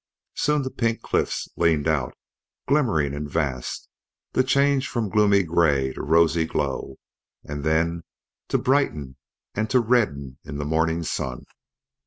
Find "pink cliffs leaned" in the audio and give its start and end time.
0.71-1.87